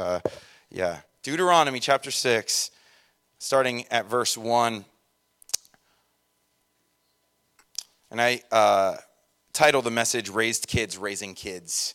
[0.00, 0.18] Uh,
[0.70, 1.00] yeah.
[1.22, 2.70] Deuteronomy chapter 6,
[3.38, 4.86] starting at verse 1.
[8.10, 8.96] And I uh,
[9.52, 11.94] titled the message Raised Kids, Raising Kids.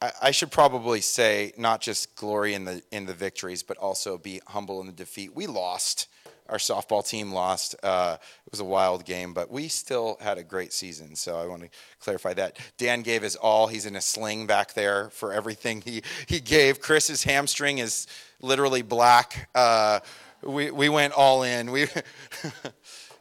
[0.00, 4.16] I, I should probably say not just glory in the, in the victories, but also
[4.16, 5.34] be humble in the defeat.
[5.34, 6.06] We lost.
[6.50, 7.76] Our softball team lost.
[7.82, 11.16] Uh, it was a wild game, but we still had a great season.
[11.16, 11.68] So I want to
[12.00, 12.58] clarify that.
[12.76, 13.68] Dan gave his all.
[13.68, 16.80] He's in a sling back there for everything he, he gave.
[16.80, 18.06] Chris's hamstring is
[18.42, 19.48] literally black.
[19.54, 20.00] Uh,
[20.42, 21.70] we, we went all in.
[21.70, 21.86] We.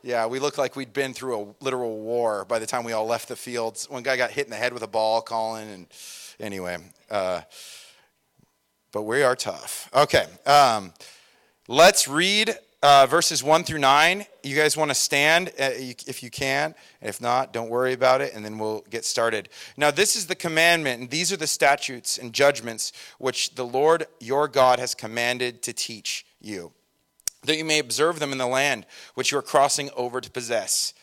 [0.02, 3.06] Yeah, we looked like we'd been through a literal war by the time we all
[3.06, 3.86] left the field.
[3.90, 5.88] One guy got hit in the head with a ball, Colin, and
[6.40, 6.78] anyway.
[7.12, 7.42] Uh,
[8.92, 9.90] but we are tough.
[9.94, 10.94] Okay, um,
[11.68, 14.26] let's read uh, verses 1 through 9.
[14.44, 16.76] You guys want to stand uh, if you can.
[17.02, 19.50] If not, don't worry about it, and then we'll get started.
[19.78, 24.08] Now, this is the commandment, and these are the statutes and judgments which the Lord
[24.20, 26.72] your God has commanded to teach you
[27.44, 30.94] that you may observe them in the land which you are crossing over to possess,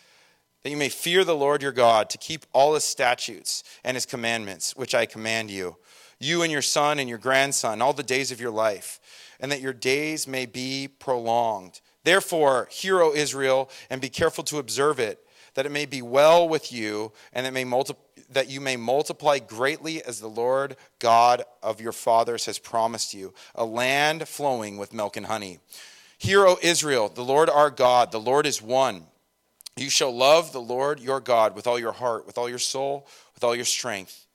[0.63, 4.07] that you may fear the Lord your God, to keep all his statutes and his
[4.07, 5.77] commandments, which I command you,
[6.19, 9.01] you and your son and your grandson, all the days of your life,
[9.41, 11.81] and that your days may be prolonged.
[12.05, 15.19] Therefore, hear, O Israel, and be careful to observe it,
[15.55, 17.95] that it may be well with you, and that, may multi-
[18.31, 23.35] that you may multiply greatly as the Lord God of your fathers has promised you,
[23.55, 25.59] a land flowing with milk and honey.
[26.19, 29.07] Hear, O Israel, the Lord our God, the Lord is one.
[29.77, 33.07] You shall love the Lord your God with all your heart, with all your soul,
[33.35, 34.26] with all your strength.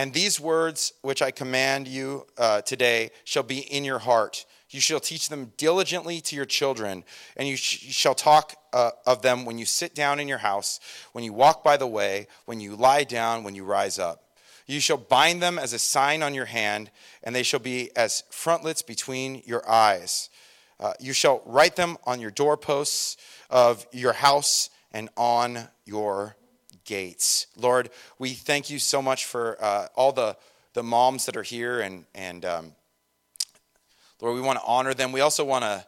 [0.00, 4.46] And these words which I command you uh, today shall be in your heart.
[4.70, 7.04] You shall teach them diligently to your children,
[7.36, 10.38] and you, sh- you shall talk uh, of them when you sit down in your
[10.38, 10.80] house,
[11.12, 14.24] when you walk by the way, when you lie down, when you rise up.
[14.66, 16.90] You shall bind them as a sign on your hand,
[17.22, 20.30] and they shall be as frontlets between your eyes.
[20.78, 23.18] Uh, you shall write them on your doorposts
[23.50, 26.36] of your house and on your
[26.90, 27.46] gates.
[27.56, 30.36] Lord, we thank you so much for uh, all the,
[30.74, 32.72] the moms that are here, and, and um,
[34.20, 35.12] Lord, we want to honor them.
[35.12, 35.86] We also want to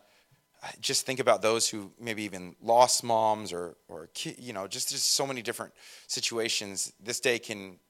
[0.80, 5.14] just think about those who maybe even lost moms or, or you know, just, just
[5.14, 5.72] so many different
[6.06, 6.92] situations.
[7.02, 7.80] This day can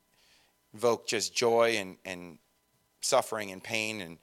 [0.73, 2.39] evoke just joy and, and
[3.03, 4.17] suffering and pain and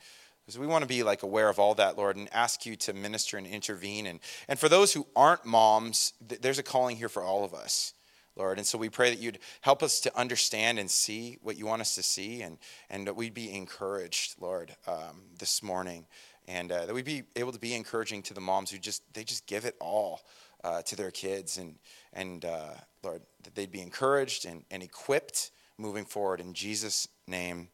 [0.44, 2.92] because we want to be like aware of all that, Lord, and ask you to
[2.92, 4.08] minister and intervene.
[4.08, 7.54] And, and for those who aren't moms, th- there's a calling here for all of
[7.54, 7.94] us,
[8.40, 8.58] Lord.
[8.58, 11.82] And so we pray that you'd help us to understand and see what you want
[11.82, 12.58] us to see, and,
[12.90, 16.08] and that we'd be encouraged, Lord, um, this morning.
[16.48, 19.24] And uh, that we'd be able to be encouraging to the moms who just, they
[19.24, 20.22] just give it all
[20.64, 21.58] uh, to their kids.
[21.58, 21.76] And,
[22.14, 22.74] and uh,
[23.04, 26.40] Lord, that they'd be encouraged and, and equipped moving forward.
[26.40, 27.68] In Jesus' name,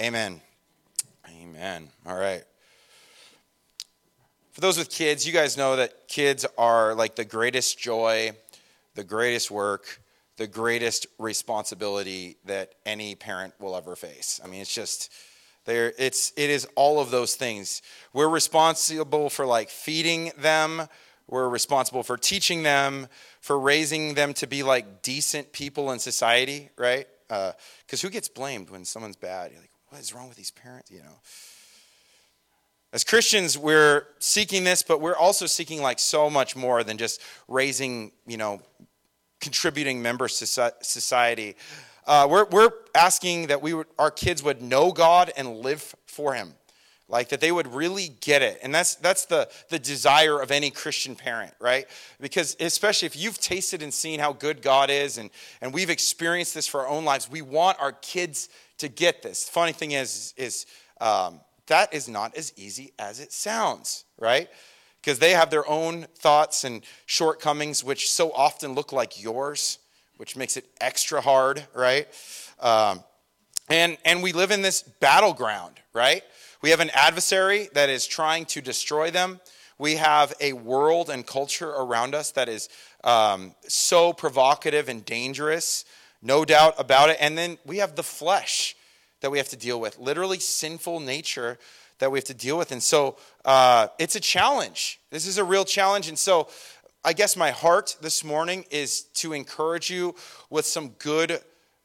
[0.00, 0.42] amen.
[1.42, 1.88] Amen.
[2.04, 2.44] All right.
[4.52, 8.32] For those with kids, you guys know that kids are like the greatest joy,
[8.96, 10.02] the greatest work,
[10.36, 14.40] the greatest responsibility that any parent will ever face.
[14.42, 15.12] I mean, it's just
[15.64, 17.82] there it's it is all of those things.
[18.12, 20.88] We're responsible for like feeding them,
[21.28, 23.08] we're responsible for teaching them,
[23.40, 27.06] for raising them to be like decent people in society, right?
[27.28, 27.54] Because
[28.02, 29.50] uh, who gets blamed when someone's bad?
[29.50, 30.90] You're like, what is wrong with these parents?
[30.90, 31.20] You know.
[32.92, 37.20] As Christians, we're seeking this, but we're also seeking like so much more than just
[37.48, 38.62] raising, you know,
[39.46, 40.46] contributing member to
[40.80, 41.54] society.
[42.04, 46.34] Uh, we're, we're asking that we would, our kids would know God and live for
[46.34, 46.54] Him,
[47.08, 48.58] like that they would really get it.
[48.60, 51.86] And that's, that's the, the desire of any Christian parent, right?
[52.20, 55.30] Because especially if you've tasted and seen how good God is and,
[55.60, 59.48] and we've experienced this for our own lives, we want our kids to get this.
[59.48, 60.66] Funny thing is, is
[61.00, 64.48] um, that is not as easy as it sounds, right?
[65.06, 69.78] Because they have their own thoughts and shortcomings, which so often look like yours,
[70.16, 72.08] which makes it extra hard, right?
[72.58, 73.04] Um,
[73.68, 76.24] and, and we live in this battleground, right?
[76.60, 79.38] We have an adversary that is trying to destroy them.
[79.78, 82.68] We have a world and culture around us that is
[83.04, 85.84] um, so provocative and dangerous
[86.20, 87.18] no doubt about it.
[87.20, 88.74] And then we have the flesh
[89.20, 91.58] that we have to deal with, literally sinful nature
[91.98, 92.72] that we have to deal with.
[92.72, 95.00] And so uh, it's a challenge.
[95.10, 96.08] This is a real challenge.
[96.08, 96.48] And so
[97.04, 100.14] I guess my heart this morning is to encourage you
[100.50, 101.40] with some good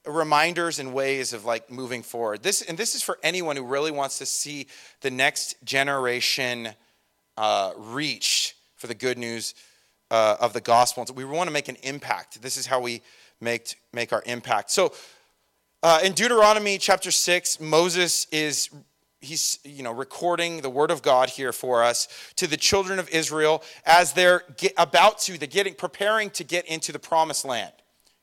[0.06, 2.42] reminders and ways of like moving forward.
[2.42, 4.68] This and this is for anyone who really wants to see
[5.02, 6.70] the next generation
[7.38, 9.54] uh, reached for the good news
[10.10, 11.06] uh, of the gospel.
[11.16, 12.42] We want to make an impact.
[12.42, 13.02] This is how we
[13.40, 14.72] make, make our impact.
[14.72, 14.92] So
[15.84, 18.70] Uh, in Deuteronomy chapter 6, Moses is
[19.22, 23.08] he's you know recording the word of god here for us to the children of
[23.10, 24.44] israel as they're
[24.78, 27.72] about to they're getting preparing to get into the promised land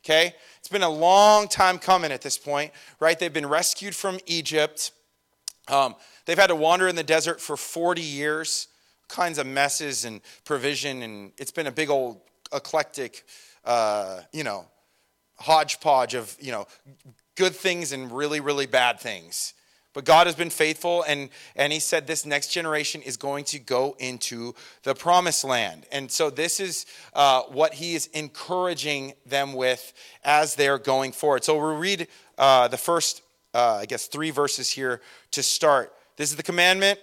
[0.04, 0.34] okay?
[0.58, 3.18] It's been a long time coming at this point right?
[3.18, 4.92] They've been rescued from egypt.
[5.68, 5.94] Um,
[6.26, 8.68] they've had to wander in the desert for 40 years
[9.08, 12.20] kinds of messes and provision and it's been a big old
[12.52, 13.24] eclectic
[13.64, 14.66] uh, you know
[15.36, 16.66] hodgepodge of you know
[17.36, 19.54] good things and really really bad things
[19.98, 23.58] but God has been faithful, and, and He said this next generation is going to
[23.58, 24.54] go into
[24.84, 25.86] the promised land.
[25.90, 29.92] And so, this is uh, what He is encouraging them with
[30.22, 31.42] as they're going forward.
[31.42, 32.06] So, we'll read
[32.38, 33.22] uh, the first,
[33.54, 35.00] uh, I guess, three verses here
[35.32, 35.92] to start.
[36.16, 37.00] This is the commandment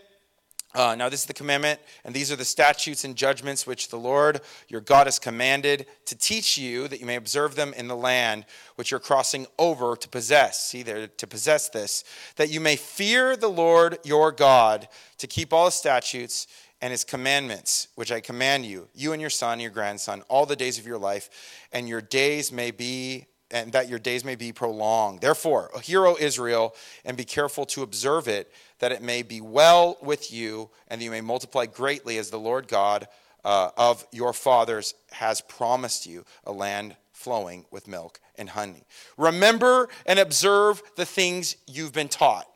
[0.75, 3.97] uh, now, this is the commandment, and these are the statutes and judgments which the
[3.97, 7.95] Lord your God has commanded to teach you, that you may observe them in the
[7.95, 8.45] land
[8.75, 10.59] which you're crossing over to possess.
[10.59, 12.03] See, there, to possess this,
[12.35, 16.47] that you may fear the Lord your God, to keep all his statutes
[16.81, 20.55] and his commandments, which I command you, you and your son, your grandson, all the
[20.55, 21.29] days of your life,
[21.71, 25.21] and your days may be and that your days may be prolonged.
[25.21, 26.75] Therefore, hear, O Israel,
[27.05, 31.05] and be careful to observe it, that it may be well with you, and that
[31.05, 33.07] you may multiply greatly as the Lord God
[33.43, 38.83] uh, of your fathers has promised you, a land flowing with milk and honey.
[39.17, 42.47] Remember and observe the things you've been taught.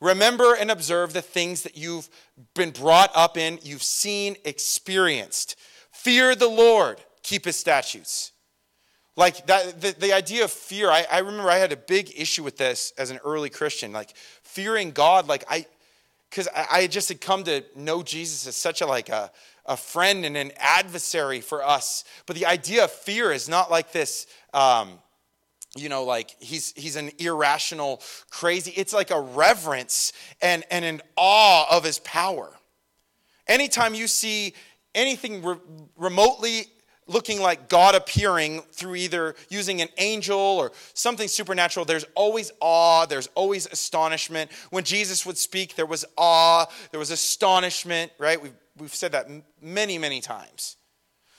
[0.00, 2.08] Remember and observe the things that you've
[2.54, 5.56] been brought up in, you've seen, experienced.
[5.92, 8.31] Fear the Lord, keep his statutes
[9.16, 12.42] like that, the, the idea of fear, I, I remember I had a big issue
[12.42, 13.92] with this as an early Christian.
[13.92, 15.66] Like fearing God, like I,
[16.30, 19.30] because I, I just had come to know Jesus as such a like a,
[19.66, 22.04] a friend and an adversary for us.
[22.24, 24.98] But the idea of fear is not like this, um,
[25.76, 28.00] you know, like he's he's an irrational,
[28.30, 28.72] crazy.
[28.74, 32.50] It's like a reverence and, and an awe of his power.
[33.46, 34.54] Anytime you see
[34.94, 35.56] anything re-
[35.96, 36.66] remotely
[37.06, 43.06] looking like God appearing through either using an angel or something supernatural, there's always awe,
[43.06, 44.50] there's always astonishment.
[44.70, 48.40] When Jesus would speak, there was awe, there was astonishment, right?
[48.40, 49.28] We've, we've said that
[49.60, 50.76] many, many times.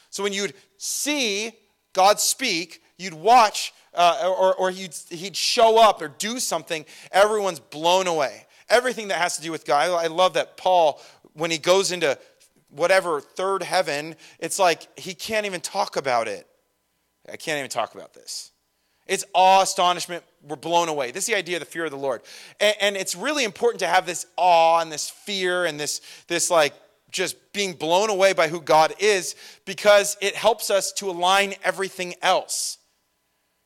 [0.09, 1.53] So when you'd see
[1.93, 7.59] God speak, you'd watch, uh, or, or he'd, he'd show up or do something, everyone's
[7.59, 8.45] blown away.
[8.69, 9.91] Everything that has to do with God.
[9.91, 11.01] I love that Paul,
[11.33, 12.17] when he goes into
[12.75, 16.47] whatever third heaven, it's like he can't even talk about it.
[17.31, 18.51] I can't even talk about this.
[19.05, 20.23] It's awe, astonishment.
[20.41, 21.11] We're blown away.
[21.11, 22.21] This is the idea of the fear of the Lord.
[22.59, 26.49] And, and, it's really important to have this awe and this fear and this, this
[26.49, 26.73] like
[27.11, 29.35] just being blown away by who God is
[29.65, 32.77] because it helps us to align everything else.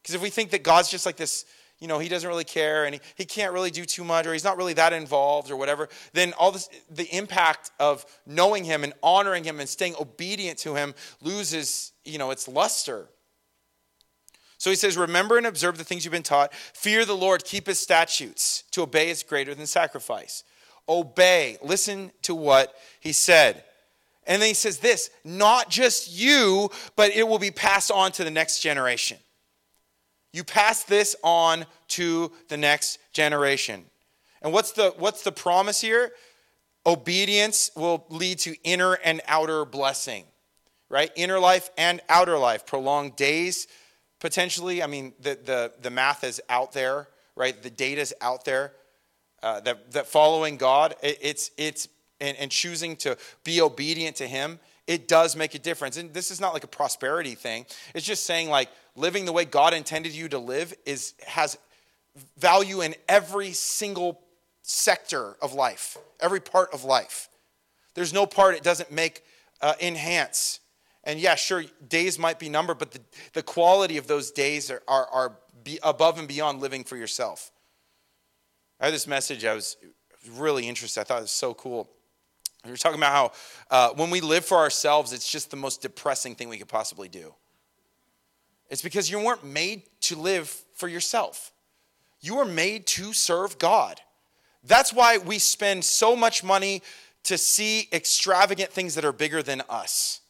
[0.01, 1.45] Because if we think that God's just like this
[1.79, 4.33] you know, he doesn't really care and he, he can't really do too much or
[4.33, 8.83] he's not really that involved or whatever, then all this, the impact of knowing him
[8.83, 13.07] and honoring him and staying obedient to him loses, you know, its luster.
[14.57, 16.53] So he says, Remember and observe the things you've been taught.
[16.53, 18.63] Fear the Lord, keep his statutes.
[18.71, 20.43] To obey is greater than sacrifice.
[20.89, 21.57] Obey.
[21.61, 23.63] Listen to what he said.
[24.25, 28.23] And then he says this not just you, but it will be passed on to
[28.23, 29.17] the next generation.
[30.37, 33.85] You pass this on to the next generation.
[34.43, 36.11] And what's the, what's the promise here?
[36.85, 40.25] Obedience will lead to inner and outer blessing,
[40.89, 41.09] right?
[41.15, 42.67] Inner life and outer life.
[42.67, 43.67] Prolonged days,
[44.19, 44.83] potentially.
[44.83, 47.59] I mean, the, the, the math is out there, right?
[47.59, 48.73] The data is out there.
[49.41, 51.87] Uh, that, that following God, it, it's, it's
[52.21, 55.97] and, and choosing to be obedient to Him, it does make a difference.
[55.97, 57.65] And this is not like a prosperity thing.
[57.93, 61.57] It's just saying, like, living the way God intended you to live is has
[62.37, 64.21] value in every single
[64.63, 67.29] sector of life, every part of life.
[67.93, 69.23] There's no part it doesn't make
[69.61, 70.61] uh, enhance.
[71.03, 72.99] And yeah, sure, days might be numbered, but the,
[73.33, 75.37] the quality of those days are, are, are
[75.83, 77.51] above and beyond living for yourself.
[78.79, 79.77] I had this message, I was
[80.35, 81.01] really interested.
[81.01, 81.89] I thought it was so cool.
[82.65, 83.31] We were talking about how
[83.71, 87.07] uh, when we live for ourselves, it's just the most depressing thing we could possibly
[87.07, 87.33] do.
[88.69, 91.53] It's because you weren't made to live for yourself.
[92.19, 94.01] You were made to serve God.
[94.63, 96.81] That's why we spend so much money
[97.23, 100.21] to see extravagant things that are bigger than us.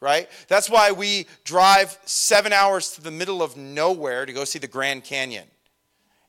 [0.00, 0.28] Right?
[0.48, 4.66] That's why we drive seven hours to the middle of nowhere to go see the
[4.66, 5.46] Grand Canyon.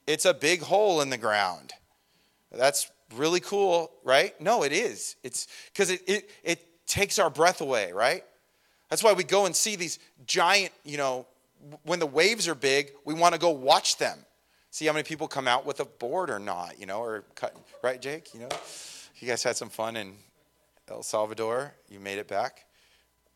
[0.08, 1.74] It's a big hole in the ground.
[2.52, 4.40] That's really cool, right?
[4.42, 5.16] No, it is.
[5.24, 8.24] It's because it, it, it takes our breath away, right?
[8.90, 11.26] That's why we go and see these giant, you know,
[11.84, 14.20] when the waves are big, we want to go watch them.
[14.72, 17.56] See how many people come out with a board or not, you know, or cut,
[17.82, 18.34] right, Jake?
[18.34, 18.50] You know,
[19.18, 20.14] you guys had some fun in
[20.90, 21.74] El Salvador.
[21.90, 22.66] You made it back.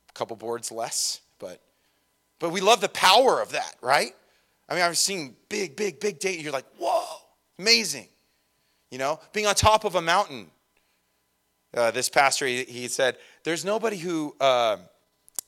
[0.09, 1.61] A couple boards less, but
[2.39, 4.13] but we love the power of that, right?
[4.67, 6.39] I mean, I've seen big, big, big date.
[6.39, 7.03] You're like, whoa,
[7.57, 8.07] amazing.
[8.91, 10.47] You know, being on top of a mountain.
[11.75, 14.77] Uh, this pastor, he, he, said, there's nobody who uh,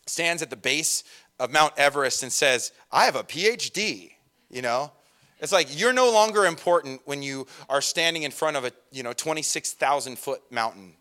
[0.06, 1.04] stands at the base
[1.40, 4.12] of Mount Everest and says, I have a PhD,
[4.50, 4.92] you know?
[5.40, 9.02] It's like you're no longer important when you are standing in front of a, you
[9.02, 10.94] know, 26,000 foot mountain.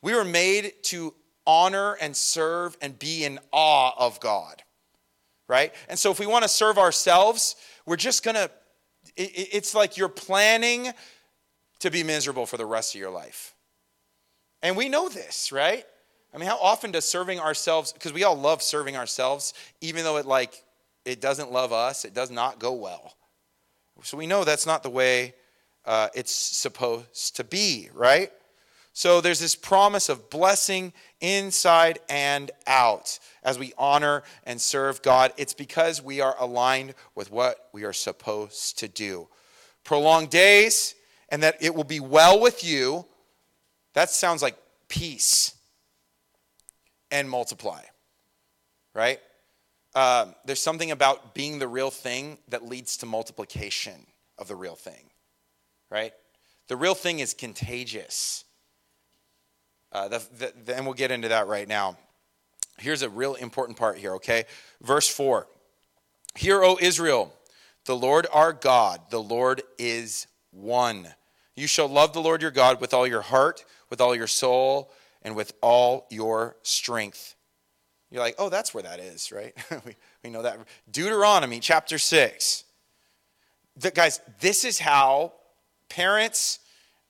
[0.00, 1.12] We were made to
[1.46, 4.62] honor and serve and be in awe of God,
[5.48, 5.74] right?
[5.90, 8.50] And so if we want to serve ourselves, we're just going to,
[9.16, 10.92] it's like you're planning
[11.80, 13.54] to be miserable for the rest of your life.
[14.62, 15.84] And we know this, right?
[16.32, 20.18] I mean, how often does serving ourselves, because we all love serving ourselves, even though
[20.18, 20.62] it like,
[21.04, 23.14] it doesn't love us, it does not go well.
[24.02, 25.34] So we know that's not the way
[25.84, 28.30] uh, it's supposed to be, right?
[28.92, 35.32] So there's this promise of blessing inside and out as we honor and serve God.
[35.36, 39.28] It's because we are aligned with what we are supposed to do.
[39.84, 40.94] Prolonged days,
[41.30, 43.06] and that it will be well with you.
[43.94, 44.56] That sounds like
[44.88, 45.54] peace
[47.10, 47.82] and multiply,
[48.94, 49.20] right?
[49.94, 54.06] Um, there's something about being the real thing that leads to multiplication
[54.38, 55.10] of the real thing,
[55.90, 56.12] right?
[56.68, 58.44] The real thing is contagious.
[59.92, 61.96] Uh, the, the, and we'll get into that right now.
[62.78, 64.44] Here's a real important part here, okay?
[64.80, 65.46] Verse 4
[66.36, 67.32] Hear, O Israel,
[67.84, 71.08] the Lord our God, the Lord is one.
[71.56, 74.92] You shall love the Lord your God with all your heart, with all your soul,
[75.22, 77.34] and with all your strength.
[78.10, 79.54] You're like, oh, that's where that is, right?
[79.84, 80.58] we, we know that.
[80.90, 82.64] Deuteronomy chapter 6.
[83.76, 85.34] The, guys, this is how
[85.88, 86.58] parents,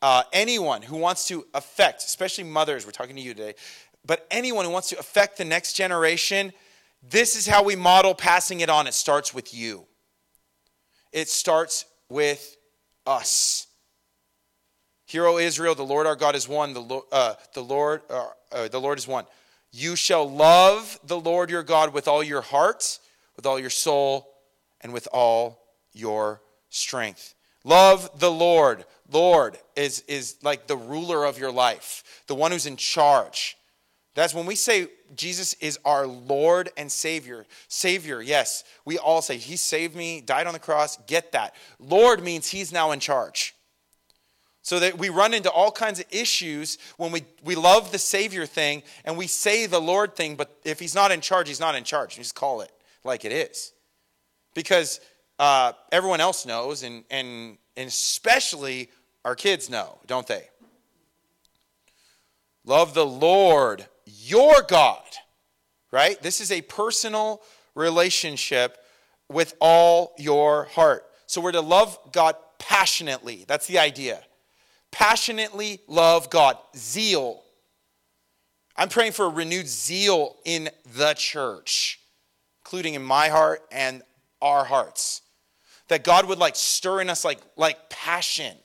[0.02, 3.54] uh, anyone who wants to affect, especially mothers, we're talking to you today,
[4.04, 6.52] but anyone who wants to affect the next generation,
[7.08, 8.86] this is how we model passing it on.
[8.86, 9.86] It starts with you,
[11.12, 12.56] it starts with
[13.06, 13.66] us.
[15.06, 16.72] Hear, O Israel, the Lord our God is one.
[16.72, 19.24] The, uh, the Lord, uh, uh, the Lord is one.
[19.72, 23.00] You shall love the Lord your God with all your heart,
[23.34, 24.28] with all your soul,
[24.80, 27.34] and with all your strength.
[27.64, 28.84] Love the Lord.
[29.12, 33.56] Lord is, is like the ruler of your life, the one who's in charge.
[34.14, 37.46] That's when we say Jesus is our Lord and Savior.
[37.68, 40.96] Savior, yes, we all say, He saved me, died on the cross.
[41.06, 41.54] Get that.
[41.78, 43.54] Lord means He's now in charge.
[44.62, 48.44] So that we run into all kinds of issues when we, we love the Savior
[48.46, 51.74] thing and we say the Lord thing, but if He's not in charge, He's not
[51.74, 52.16] in charge.
[52.16, 52.72] Just call it
[53.04, 53.72] like it is.
[54.54, 55.00] Because
[55.38, 58.90] uh, everyone else knows, and, and, and especially
[59.24, 60.48] our kids know, don't they?
[62.64, 65.02] Love the Lord your God,
[65.90, 66.20] right?
[66.22, 67.42] This is a personal
[67.74, 68.78] relationship
[69.28, 71.04] with all your heart.
[71.26, 73.44] So we're to love God passionately.
[73.46, 74.22] That's the idea
[74.90, 76.56] passionately love God.
[76.76, 77.42] Zeal.
[78.76, 82.00] I'm praying for a renewed zeal in the church,
[82.62, 84.02] including in my heart and
[84.40, 85.22] our hearts.
[85.88, 88.56] That God would like stir in us like, like passion,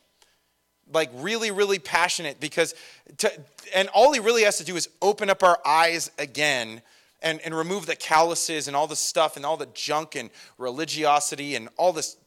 [0.94, 2.76] like really, really passionate because,
[3.18, 3.32] to,
[3.74, 6.82] and all he really has to do is open up our eyes again
[7.22, 11.56] and, and remove the calluses and all the stuff and all the junk and religiosity
[11.56, 12.18] and all this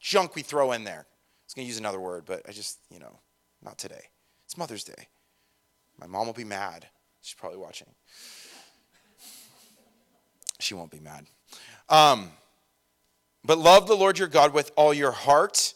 [0.00, 1.06] junk we throw in there
[1.42, 3.18] I was going to use another word, but I just, you know,
[3.62, 4.00] not today.
[4.46, 5.08] It's Mother's Day.
[6.00, 6.86] My mom will be mad.
[7.20, 7.88] She's probably watching.
[10.60, 11.26] She won't be mad.
[11.90, 12.30] Um,
[13.44, 15.74] but love the Lord your God with all your heart,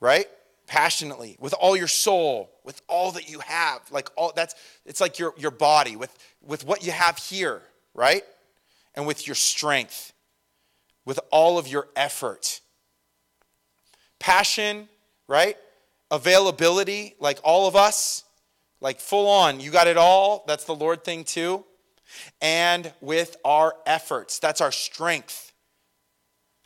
[0.00, 0.26] right?
[0.72, 3.82] Passionately, with all your soul, with all that you have.
[3.90, 4.54] Like all that's
[4.86, 7.60] it's like your, your body, with, with what you have here,
[7.92, 8.24] right?
[8.94, 10.14] And with your strength,
[11.04, 12.62] with all of your effort
[14.18, 14.88] passion,
[15.28, 15.58] right?
[16.10, 18.24] Availability, like all of us,
[18.80, 19.60] like full on.
[19.60, 20.42] You got it all.
[20.46, 21.66] That's the Lord thing too.
[22.40, 25.52] And with our efforts, that's our strength.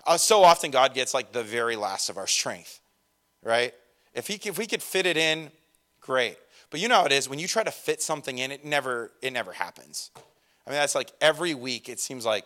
[0.06, 2.78] Uh, so often, God gets like the very last of our strength,
[3.42, 3.75] right?
[4.16, 5.52] If, he, if we could fit it in,
[6.00, 6.38] great.
[6.70, 9.12] But you know how it is when you try to fit something in, it never
[9.23, 10.11] it never happens.
[10.66, 11.88] I mean, that's like every week.
[11.88, 12.44] It seems like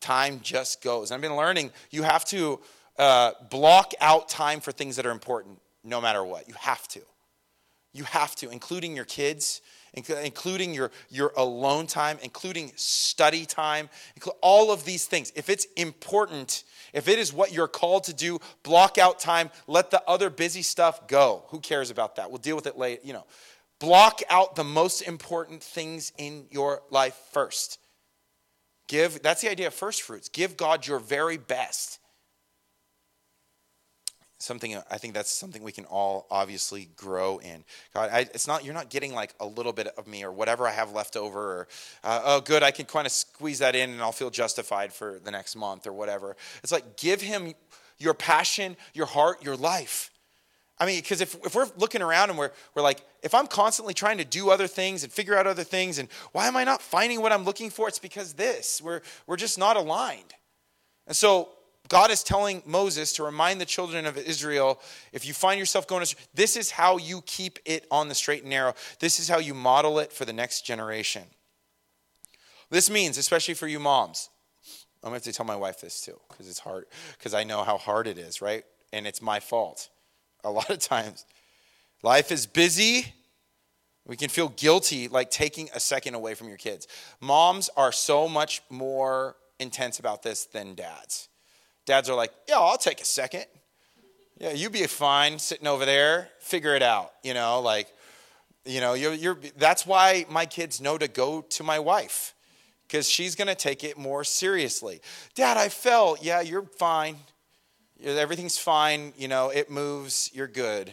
[0.00, 1.10] time just goes.
[1.10, 2.60] And I've been learning you have to
[2.98, 6.48] uh, block out time for things that are important no matter what.
[6.48, 7.00] You have to.
[7.92, 9.60] You have to, including your kids,
[9.94, 13.88] including your, your alone time, including study time,
[14.40, 15.32] all of these things.
[15.34, 19.90] If it's important, if it is what you're called to do, block out time, let
[19.90, 21.44] the other busy stuff go.
[21.48, 22.30] Who cares about that?
[22.30, 23.26] We'll deal with it later, you know.
[23.78, 27.78] Block out the most important things in your life first.
[28.88, 30.28] Give, that's the idea of first fruits.
[30.28, 32.00] Give God your very best
[34.38, 37.64] something I think that's something we can all obviously grow in.
[37.92, 40.66] God, I, it's not you're not getting like a little bit of me or whatever
[40.66, 41.60] I have left over.
[41.60, 41.68] Or
[42.04, 45.18] uh, oh, good, I can kind of squeeze that in and I'll feel justified for
[45.18, 46.36] the next month or whatever.
[46.62, 47.54] It's like give Him
[47.98, 50.10] your passion, your heart, your life.
[50.80, 53.94] I mean, because if, if we're looking around and we're, we're like, if I'm constantly
[53.94, 56.80] trying to do other things and figure out other things, and why am I not
[56.80, 57.88] finding what I'm looking for?
[57.88, 58.80] It's because this.
[58.80, 60.34] We're, we're just not aligned.
[61.08, 61.48] And so
[61.88, 64.78] God is telling Moses to remind the children of Israel
[65.12, 68.42] if you find yourself going astray, this is how you keep it on the straight
[68.42, 68.74] and narrow.
[69.00, 71.22] This is how you model it for the next generation.
[72.70, 74.28] This means, especially for you moms,
[75.02, 76.84] I'm going to have to tell my wife this too because it's hard,
[77.16, 78.64] because I know how hard it is, right?
[78.92, 79.88] And it's my fault
[80.44, 81.24] a lot of times.
[82.02, 83.14] Life is busy.
[84.06, 86.86] We can feel guilty like taking a second away from your kids.
[87.20, 91.28] Moms are so much more intense about this than dads.
[91.88, 93.46] Dads are like, yeah, I'll take a second.
[94.38, 97.88] Yeah, you be fine sitting over there, figure it out, you know, like,
[98.66, 102.34] you know, you're, you're that's why my kids know to go to my wife
[102.86, 105.00] because she's going to take it more seriously.
[105.34, 106.18] Dad, I fell.
[106.20, 107.16] Yeah, you're fine.
[108.04, 109.14] Everything's fine.
[109.16, 110.30] You know, it moves.
[110.34, 110.92] You're good.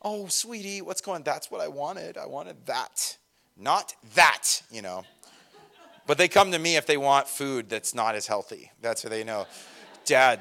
[0.00, 1.22] Oh, sweetie, what's going on?
[1.24, 2.16] That's what I wanted.
[2.16, 3.18] I wanted that,
[3.54, 5.04] not that, you know.
[6.06, 8.70] But they come to me if they want food that's not as healthy.
[8.80, 9.46] That's what they know.
[10.04, 10.40] Dad,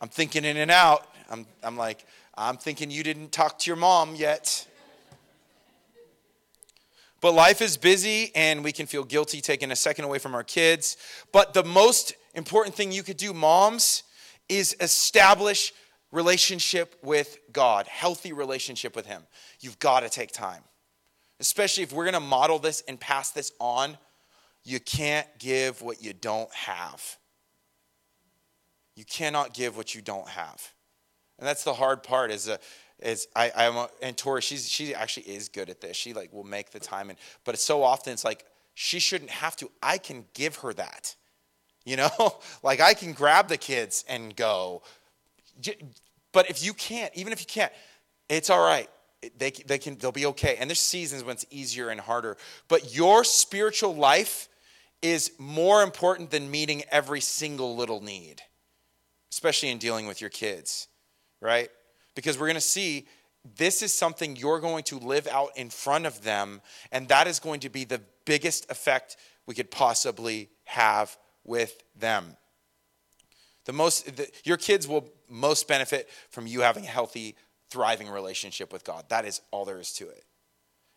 [0.00, 1.06] I'm thinking In-N-Out.
[1.30, 4.66] I'm, I'm like, I'm thinking you didn't talk to your mom yet.
[7.20, 10.44] But life is busy and we can feel guilty taking a second away from our
[10.44, 10.96] kids.
[11.32, 14.02] But the most important thing you could do, moms,
[14.48, 15.72] is establish
[16.12, 19.22] relationship with God, healthy relationship with Him.
[19.60, 20.62] You've got to take time.
[21.40, 23.98] Especially if we're going to model this and pass this on,
[24.64, 27.18] you can't give what you don't have.
[28.96, 30.72] You cannot give what you don't have.
[31.38, 32.56] And that's the hard part is, uh,
[32.98, 35.96] is I, I'm, a, and Tori, she's, she actually is good at this.
[35.96, 37.10] She like will make the time.
[37.10, 39.70] And, but it's so often it's like, she shouldn't have to.
[39.82, 41.14] I can give her that.
[41.84, 42.10] You know,
[42.62, 44.82] like I can grab the kids and go.
[46.32, 47.72] But if you can't, even if you can't,
[48.28, 48.88] it's all right.
[49.38, 50.56] They, they can, they'll be okay.
[50.58, 52.36] And there's seasons when it's easier and harder.
[52.68, 54.48] But your spiritual life
[55.02, 58.42] is more important than meeting every single little need
[59.32, 60.88] especially in dealing with your kids,
[61.40, 61.68] right?
[62.14, 63.06] Because we're going to see
[63.56, 66.60] this is something you're going to live out in front of them,
[66.90, 72.36] and that is going to be the biggest effect we could possibly have with them.
[73.66, 77.36] The most, the, your kids will most benefit from you having a healthy,
[77.70, 79.04] thriving relationship with God.
[79.08, 80.24] That is all there is to it.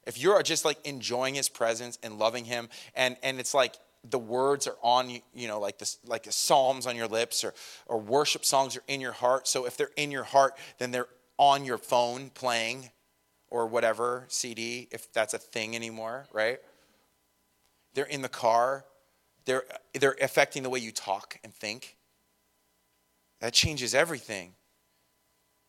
[0.06, 4.20] If you're just like enjoying His presence and loving Him, and and it's like the
[4.20, 7.54] words are on you you know like this like psalms on your lips or
[7.86, 9.48] or worship songs are in your heart.
[9.48, 11.08] So if they're in your heart then they're
[11.38, 12.92] on your phone playing
[13.50, 16.60] or whatever cd if that's a thing anymore right?
[17.94, 18.86] They're in the car.
[19.46, 21.98] They're they're affecting the way you talk and think.
[23.42, 24.54] That changes everything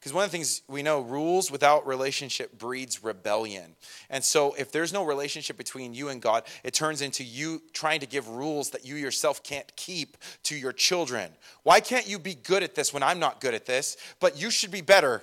[0.00, 3.76] because one of the things we know, rules without relationship breeds rebellion.
[4.08, 8.00] And so if there's no relationship between you and God, it turns into you trying
[8.00, 11.30] to give rules that you yourself can't keep to your children.
[11.64, 13.98] Why can't you be good at this when I'm not good at this?
[14.20, 15.22] But you should be better.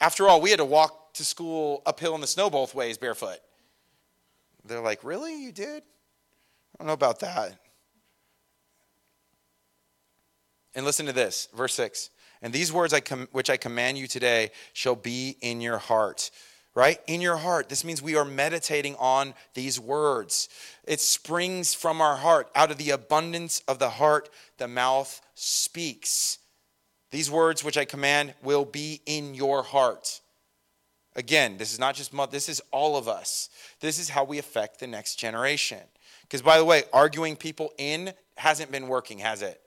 [0.00, 3.38] After all, we had to walk to school uphill in the snow both ways barefoot.
[4.64, 5.42] They're like, Really?
[5.42, 5.82] You did?
[5.82, 7.58] I don't know about that.
[10.76, 12.10] And listen to this, verse 6.
[12.42, 16.30] And these words I com- which I command you today shall be in your heart.
[16.74, 16.98] Right?
[17.06, 17.68] In your heart.
[17.68, 20.48] This means we are meditating on these words.
[20.84, 22.48] It springs from our heart.
[22.54, 26.38] Out of the abundance of the heart, the mouth speaks.
[27.10, 30.22] These words which I command will be in your heart.
[31.14, 33.50] Again, this is not just this is all of us.
[33.80, 35.80] This is how we affect the next generation.
[36.22, 39.61] Because by the way, arguing people in hasn't been working, has it?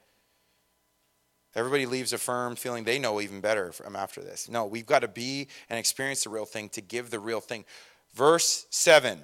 [1.56, 4.50] Everybody leaves affirmed feeling they know even better from um, after this.
[4.50, 7.64] No, we've got to be and experience the real thing to give the real thing.
[8.14, 9.20] Verse 7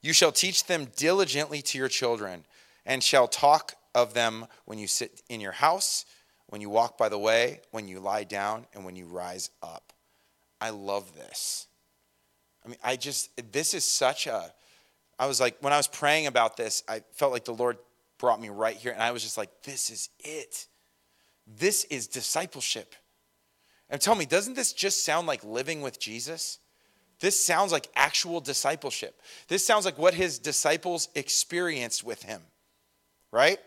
[0.00, 2.46] You shall teach them diligently to your children,
[2.86, 6.06] and shall talk of them when you sit in your house,
[6.46, 9.92] when you walk by the way, when you lie down, and when you rise up.
[10.60, 11.66] I love this.
[12.64, 14.52] I mean, I just, this is such a,
[15.18, 17.76] I was like, when I was praying about this, I felt like the Lord
[18.18, 18.92] brought me right here.
[18.92, 20.66] And I was just like, this is it.
[21.56, 22.94] This is discipleship.
[23.88, 26.58] And tell me, doesn't this just sound like living with Jesus?
[27.20, 29.20] This sounds like actual discipleship.
[29.48, 32.42] This sounds like what his disciples experienced with him,
[33.32, 33.58] right?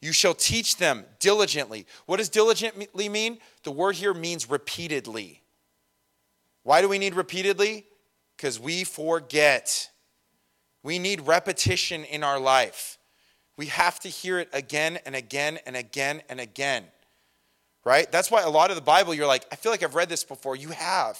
[0.00, 1.86] You shall teach them diligently.
[2.06, 3.38] What does diligently mean?
[3.64, 5.42] The word here means repeatedly.
[6.62, 7.86] Why do we need repeatedly?
[8.36, 9.90] Because we forget.
[10.82, 12.98] We need repetition in our life.
[13.60, 16.82] We have to hear it again and again and again and again.
[17.84, 18.10] Right?
[18.10, 20.24] That's why a lot of the Bible, you're like, I feel like I've read this
[20.24, 20.56] before.
[20.56, 21.18] You have.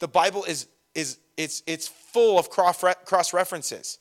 [0.00, 4.00] The Bible is, is it's, it's full of cross references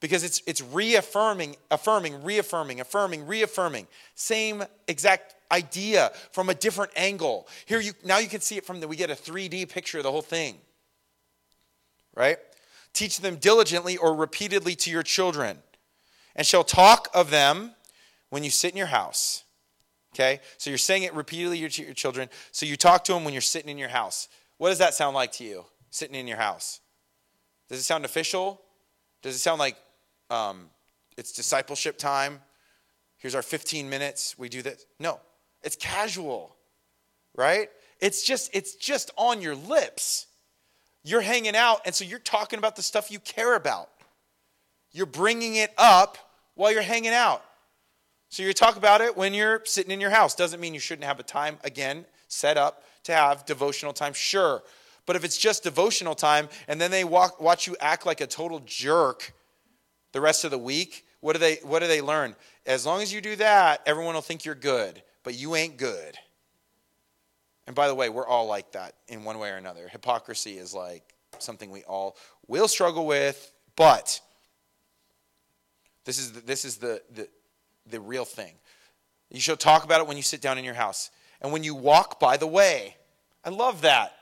[0.00, 3.88] because it's, it's reaffirming, affirming, reaffirming, affirming, reaffirming.
[4.14, 7.46] Same exact idea from a different angle.
[7.66, 10.04] Here you now you can see it from the we get a 3D picture of
[10.04, 10.56] the whole thing.
[12.16, 12.38] Right?
[12.94, 15.58] Teach them diligently or repeatedly to your children
[16.34, 17.72] and shall talk of them
[18.30, 19.44] when you sit in your house.
[20.14, 20.40] Okay?
[20.58, 22.28] So you're saying it repeatedly to your children.
[22.50, 24.28] So you talk to them when you're sitting in your house.
[24.58, 26.80] What does that sound like to you, sitting in your house?
[27.68, 28.60] Does it sound official?
[29.22, 29.76] Does it sound like
[30.30, 30.68] um,
[31.16, 32.40] it's discipleship time?
[33.18, 34.36] Here's our 15 minutes.
[34.38, 34.84] We do this.
[34.98, 35.20] No,
[35.62, 36.56] it's casual,
[37.36, 37.68] right?
[38.00, 40.26] It's just it's just on your lips.
[41.04, 43.90] You're hanging out, and so you're talking about the stuff you care about.
[44.92, 46.18] You're bringing it up
[46.54, 47.44] while you're hanging out.
[48.28, 50.34] So you talk about it when you're sitting in your house.
[50.34, 54.12] Doesn't mean you shouldn't have a time, again, set up to have devotional time.
[54.14, 54.62] Sure.
[55.04, 58.26] But if it's just devotional time and then they walk, watch you act like a
[58.26, 59.32] total jerk
[60.12, 62.36] the rest of the week, what do they what do they learn?
[62.66, 66.16] As long as you do that, everyone will think you're good, but you ain't good.
[67.66, 69.88] And by the way, we're all like that in one way or another.
[69.88, 71.02] Hypocrisy is like
[71.38, 74.20] something we all will struggle with, but
[76.04, 77.28] this is the, this is the, the,
[77.90, 78.54] the real thing.
[79.30, 81.10] You shall talk about it when you sit down in your house.
[81.40, 82.96] And when you walk by the way.
[83.44, 84.14] I love that.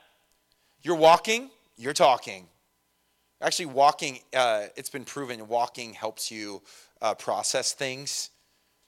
[0.81, 2.47] You're walking, you're talking.
[3.39, 6.61] Actually, walking, uh, it's been proven walking helps you
[7.01, 8.29] uh, process things.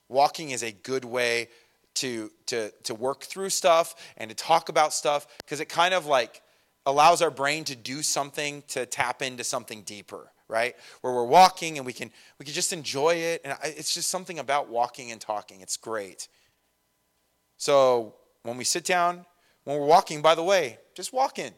[0.09, 1.49] Walking is a good way
[1.95, 6.05] to, to, to work through stuff and to talk about stuff because it kind of
[6.05, 6.41] like
[6.85, 10.75] allows our brain to do something to tap into something deeper right?
[11.01, 14.39] Where we're walking and we can we can just enjoy it, and it's just something
[14.39, 15.61] about walking and talking.
[15.61, 16.27] It's great.
[17.57, 19.25] So when we sit down,
[19.63, 21.51] when we're walking, by the way, just walking,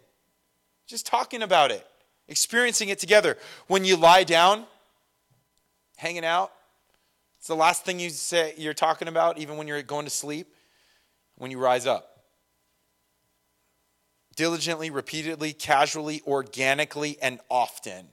[0.87, 1.85] just talking about it,
[2.27, 3.37] experiencing it together.
[3.67, 4.65] When you lie down,
[5.97, 6.51] hanging out,
[7.37, 10.47] it's the last thing you say you're talking about, even when you're going to sleep.
[11.37, 12.15] When you rise up
[14.35, 18.07] diligently, repeatedly, casually, organically, and often.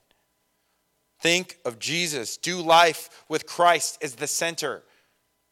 [1.23, 2.37] Think of Jesus.
[2.37, 4.83] Do life with Christ as the center,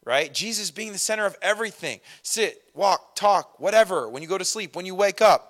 [0.05, 0.31] right?
[0.33, 2.01] Jesus being the center of everything.
[2.23, 5.47] Sit, walk, talk, whatever, when you go to sleep, when you wake up.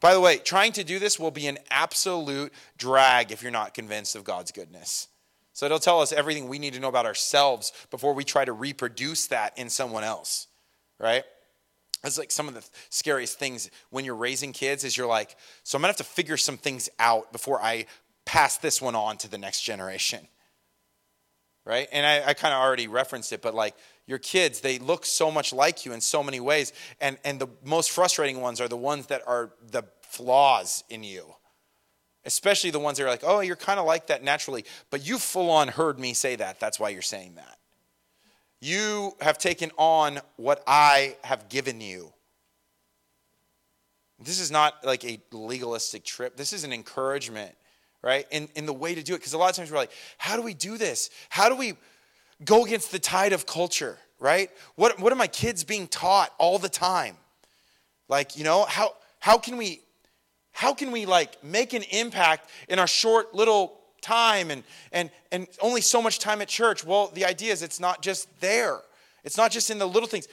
[0.00, 3.74] By the way, trying to do this will be an absolute drag if you're not
[3.74, 5.08] convinced of God's goodness.
[5.52, 8.52] So it'll tell us everything we need to know about ourselves before we try to
[8.54, 10.46] reproduce that in someone else,
[10.98, 11.24] right?
[12.02, 15.76] It's like some of the scariest things when you're raising kids is you're like, so
[15.76, 17.86] I'm gonna have to figure some things out before I
[18.24, 20.26] pass this one on to the next generation.
[21.64, 21.88] Right?
[21.92, 23.74] And I, I kind of already referenced it, but like
[24.06, 26.72] your kids, they look so much like you in so many ways.
[27.00, 31.34] And, and the most frustrating ones are the ones that are the flaws in you.
[32.26, 35.18] Especially the ones that are like, oh, you're kind of like that naturally, but you
[35.18, 36.60] full on heard me say that.
[36.60, 37.58] That's why you're saying that.
[38.60, 42.12] You have taken on what I have given you.
[44.18, 46.36] This is not like a legalistic trip.
[46.36, 47.54] This is an encouragement
[48.04, 48.26] right?
[48.30, 50.36] And, and the way to do it, because a lot of times we're like, how
[50.36, 51.08] do we do this?
[51.30, 51.72] How do we
[52.44, 54.50] go against the tide of culture, right?
[54.76, 57.16] What, what are my kids being taught all the time?
[58.08, 59.80] Like, you know, how, how can we,
[60.52, 65.48] how can we like make an impact in our short little time and, and, and
[65.62, 66.84] only so much time at church?
[66.84, 68.80] Well, the idea is it's not just there.
[69.24, 70.28] It's not just in the little things.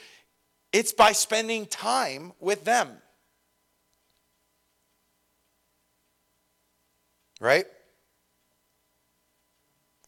[0.74, 2.90] It's by spending time with them.
[7.42, 7.66] Right?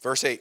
[0.01, 0.41] Verse 8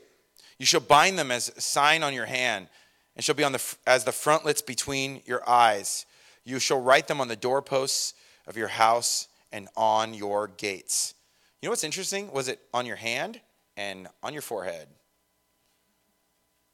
[0.60, 2.68] You shall bind them as a sign on your hand,
[3.16, 6.06] and shall be on the, as the frontlets between your eyes.
[6.46, 8.14] You shall write them on the doorposts
[8.46, 11.16] of your house and on your gates.
[11.62, 12.32] You know what's interesting?
[12.32, 13.42] Was it on your hand
[13.76, 14.88] and on your forehead?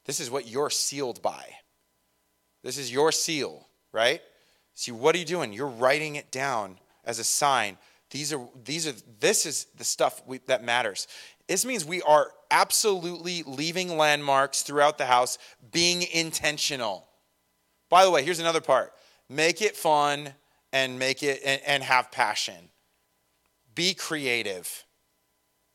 [0.04, 1.46] This is what you're sealed by.
[2.62, 4.22] This is your seal, right?
[4.74, 5.54] See, what are you doing?
[5.54, 7.78] You're writing it down as a sign.
[8.12, 11.08] These are these are this is the stuff we, that matters.
[11.48, 15.38] This means we are absolutely leaving landmarks throughout the house,
[15.72, 17.08] being intentional.
[17.90, 18.94] By the way, here's another part.
[19.30, 20.34] Make it fun
[20.72, 22.70] and make it and, and have passion.
[23.76, 24.86] Be creative.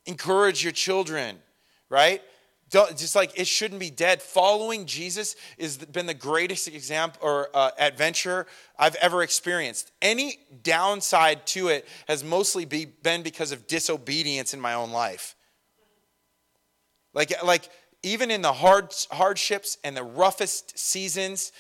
[0.07, 1.39] Encourage your children,
[1.89, 2.21] right?
[2.97, 4.21] Just like it shouldn't be dead.
[4.21, 8.47] Following Jesus has been the greatest example or uh, adventure
[8.79, 9.93] I've ever experienced.
[10.03, 15.37] Any downside to it has mostly be, been because of disobedience in my own life.
[17.13, 17.69] Like, like
[18.03, 21.53] even in the hard hardships and the roughest seasons,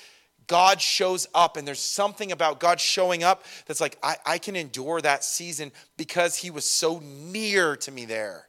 [0.46, 4.57] God shows up, and there's something about God showing up that's like, I, I can
[4.57, 8.46] endure that season because He was so near to me there.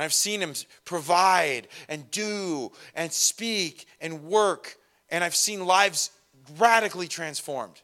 [0.00, 0.54] And I've seen him
[0.86, 4.78] provide and do and speak and work.
[5.10, 6.10] And I've seen lives
[6.58, 7.82] radically transformed.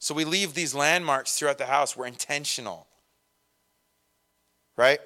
[0.00, 1.96] So we leave these landmarks throughout the house.
[1.96, 2.88] We're intentional.
[4.76, 4.98] Right?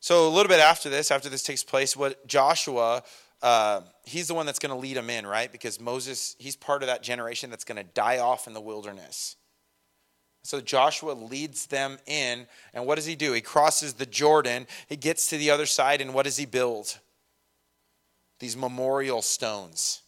[0.00, 3.02] So a little bit after this, after this takes place, what Joshua,
[3.42, 5.52] uh, he's the one that's going to lead them in, right?
[5.52, 9.36] Because Moses, he's part of that generation that's going to die off in the wilderness.
[10.48, 13.34] So Joshua leads them in, and what does he do?
[13.34, 16.98] He crosses the Jordan, he gets to the other side, and what does he build?
[18.40, 20.00] These memorial stones.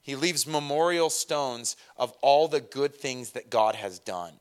[0.00, 4.34] He leaves memorial stones of all the good things that God has done.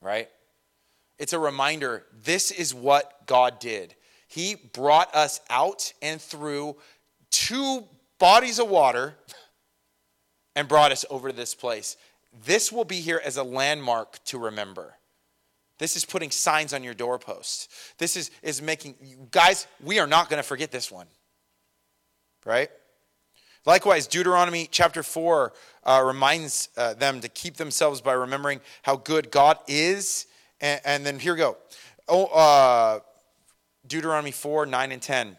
[0.00, 0.28] Right?
[1.18, 3.96] It's a reminder this is what God did.
[4.28, 6.76] He brought us out and through
[7.32, 7.82] two
[8.20, 9.16] bodies of water
[10.54, 11.96] and brought us over to this place.
[12.44, 14.94] This will be here as a landmark to remember.
[15.78, 17.68] This is putting signs on your doorposts.
[17.98, 18.94] This is, is making,
[19.30, 21.06] guys, we are not going to forget this one.
[22.44, 22.70] Right?
[23.66, 25.52] Likewise, Deuteronomy chapter 4
[25.84, 30.26] uh, reminds uh, them to keep themselves by remembering how good God is.
[30.60, 31.56] And, and then here we go.
[32.06, 33.00] Oh, uh,
[33.86, 35.36] Deuteronomy 4 9 and 10.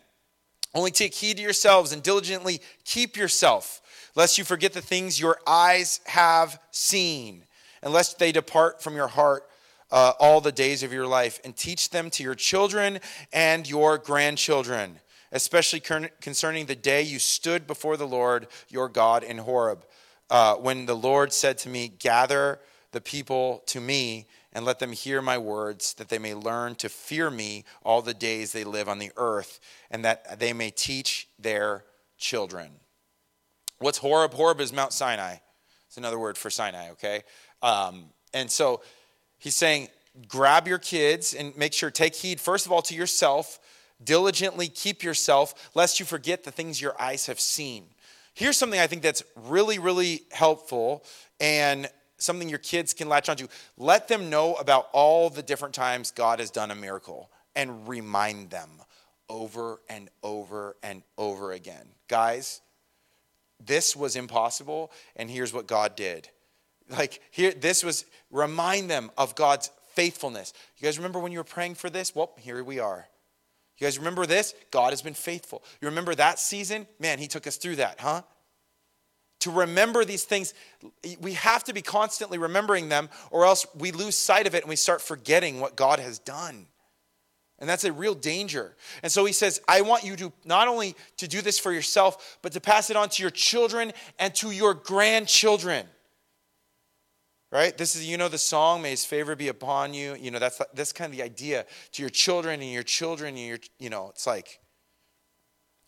[0.74, 3.82] Only take heed to yourselves and diligently keep yourself
[4.16, 7.44] lest you forget the things your eyes have seen,
[7.84, 9.44] and lest they depart from your heart
[9.92, 13.00] uh, all the days of your life, and teach them to your children
[13.32, 15.00] and your grandchildren,
[15.32, 15.82] especially
[16.22, 19.86] concerning the day you stood before the Lord your God in Horeb,
[20.30, 22.60] uh, when the Lord said to me, Gather
[22.92, 26.88] the people to me and let them hear my words, that they may learn to
[26.88, 29.60] fear me all the days they live on the earth,
[29.92, 31.84] and that they may teach their
[32.18, 32.72] children.
[33.80, 34.34] What's Horeb?
[34.34, 35.36] Horeb is Mount Sinai.
[35.88, 37.24] It's another word for Sinai, okay?
[37.62, 38.82] Um, and so
[39.38, 39.90] he's saying,
[40.28, 43.60] grab your kids and make sure, take heed, first of all, to yourself.
[44.04, 47.86] Diligently keep yourself, lest you forget the things your eyes have seen.
[48.34, 51.06] Here's something I think that's really, really helpful
[51.40, 53.48] and something your kids can latch onto.
[53.78, 58.50] Let them know about all the different times God has done a miracle and remind
[58.50, 58.70] them
[59.30, 61.88] over and over and over again.
[62.10, 62.62] Guys,
[63.64, 66.30] this was impossible, and here's what God did.
[66.90, 70.54] Like, here, this was, remind them of God's faithfulness.
[70.78, 72.14] You guys remember when you were praying for this?
[72.14, 73.08] Well, here we are.
[73.78, 74.54] You guys remember this?
[74.72, 75.64] God has been faithful.
[75.82, 76.88] You remember that season?
[77.00, 78.22] Man, He took us through that, huh?
[79.42, 80.54] To remember these things,
[81.20, 84.70] we have to be constantly remembering them, or else we lose sight of it and
[84.70, 86.68] we start forgetting what God has done.
[87.60, 88.76] And that's a real danger.
[89.02, 92.38] And so he says, I want you to not only to do this for yourself,
[92.42, 95.88] but to pass it on to your children and to your grandchildren.
[97.52, 97.78] Right?
[97.78, 100.16] This is, you know, the song, may his favor be upon you.
[100.16, 103.46] You know, that's, that's kind of the idea to your children and your children and
[103.46, 104.60] your, you know, it's like,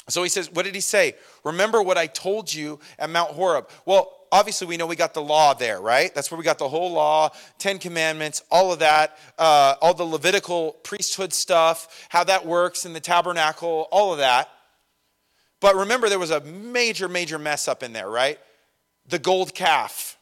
[0.07, 1.15] so he says, what did he say?
[1.43, 3.69] Remember what I told you at Mount Horeb.
[3.85, 6.13] Well, obviously we know we got the law there, right?
[6.13, 10.03] That's where we got the whole law, Ten Commandments, all of that, uh, all the
[10.03, 14.49] Levitical priesthood stuff, how that works in the tabernacle, all of that.
[15.59, 18.39] But remember, there was a major, major mess up in there, right?
[19.07, 20.17] The gold calf.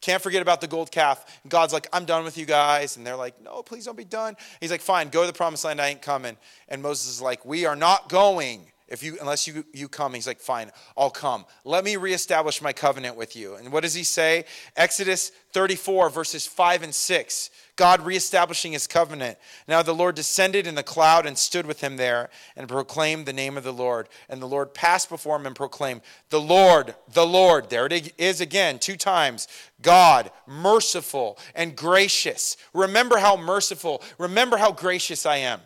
[0.00, 1.40] Can't forget about the gold calf.
[1.46, 2.96] God's like, I'm done with you guys.
[2.96, 4.34] And they're like, no, please don't be done.
[4.60, 5.80] He's like, fine, go to the promised land.
[5.80, 6.36] I ain't coming.
[6.68, 10.26] And Moses is like, we are not going if you unless you you come he's
[10.26, 11.46] like fine i'll come.
[11.64, 13.54] Let me reestablish my covenant with you.
[13.54, 14.44] And what does he say?
[14.76, 19.38] Exodus 34 verses 5 and 6 god reestablishing his covenant.
[19.66, 23.32] Now the lord descended in the cloud and stood with him there and proclaimed the
[23.32, 24.08] name of the lord.
[24.28, 28.40] And the lord passed before him and proclaimed the lord the lord there it is
[28.40, 29.48] again two times.
[29.80, 32.56] God merciful and gracious.
[32.74, 35.60] Remember how merciful remember how gracious i am.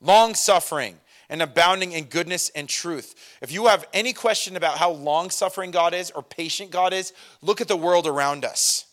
[0.00, 0.98] Long suffering
[1.32, 3.14] and abounding in goodness and truth.
[3.40, 7.14] If you have any question about how long suffering God is or patient God is,
[7.40, 8.84] look at the world around us.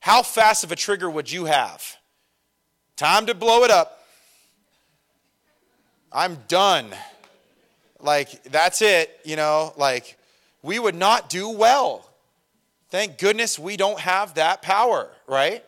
[0.00, 1.96] How fast of a trigger would you have?
[2.96, 4.04] Time to blow it up.
[6.12, 6.90] I'm done.
[7.98, 10.18] Like, that's it, you know, like,
[10.62, 12.06] we would not do well.
[12.90, 15.64] Thank goodness we don't have that power, right?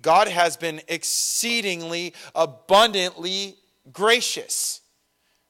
[0.00, 3.56] God has been exceedingly abundantly
[3.92, 4.78] gracious.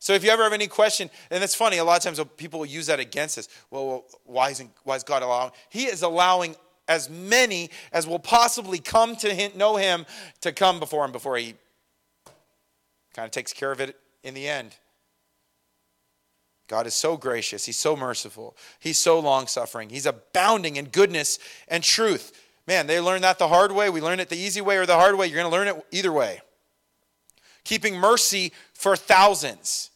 [0.03, 2.59] So if you ever have any question, and it's funny, a lot of times people
[2.59, 3.49] will use that against us.
[3.71, 5.53] Well, why isn't why is God allowing?
[5.71, 6.57] He is allowing
[6.88, 10.05] as many as will possibly come to him, know Him
[10.41, 11.55] to come before Him before He
[13.15, 14.75] kind of takes care of it in the end.
[16.67, 17.65] God is so gracious.
[17.65, 18.57] He's so merciful.
[18.81, 19.88] He's so long suffering.
[19.88, 21.38] He's abounding in goodness
[21.69, 22.33] and truth.
[22.67, 23.88] Man, they learn that the hard way.
[23.88, 25.29] We learn it the easy way or the hard way.
[25.29, 26.41] You're going to learn it either way.
[27.62, 29.91] Keeping mercy for thousands.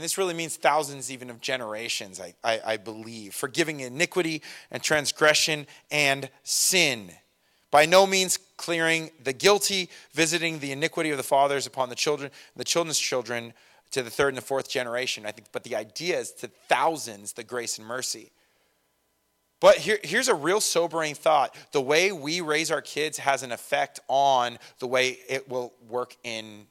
[0.00, 3.34] And this really means thousands, even of generations, I, I, I believe.
[3.34, 7.12] Forgiving iniquity and transgression and sin.
[7.70, 12.30] By no means clearing the guilty, visiting the iniquity of the fathers upon the children,
[12.56, 13.52] the children's children
[13.90, 15.26] to the third and the fourth generation.
[15.26, 18.32] I think, but the idea is to thousands the grace and mercy.
[19.60, 21.54] But here, here's a real sobering thought.
[21.72, 26.16] The way we raise our kids has an effect on the way it will work
[26.24, 26.68] in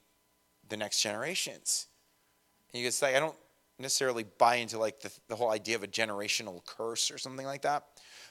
[0.67, 1.85] the next generations.
[2.73, 3.36] And you can say, I don't
[3.79, 7.62] necessarily buy into like the, the whole idea of a generational curse or something like
[7.63, 7.84] that.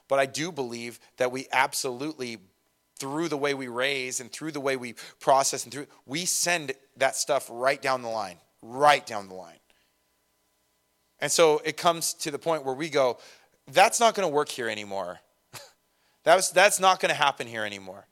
[0.09, 2.39] But I do believe that we absolutely,
[2.99, 6.73] through the way we raise and through the way we process and through, we send
[6.97, 9.59] that stuff right down the line, right down the line.
[11.21, 13.19] And so it comes to the point where we go,
[13.71, 15.19] that's not going to work here anymore.
[16.25, 18.07] that's, that's not going to happen here anymore.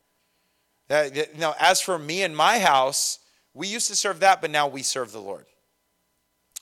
[0.88, 3.20] That, you know, as for me and my house,
[3.54, 5.46] we used to serve that, but now we serve the Lord.